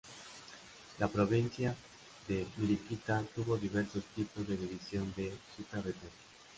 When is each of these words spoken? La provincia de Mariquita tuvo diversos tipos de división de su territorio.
La 0.97 1.07
provincia 1.07 1.75
de 2.27 2.47
Mariquita 2.57 3.23
tuvo 3.35 3.55
diversos 3.55 4.03
tipos 4.15 4.47
de 4.47 4.57
división 4.57 5.13
de 5.15 5.31
su 5.55 5.61
territorio. 5.61 6.19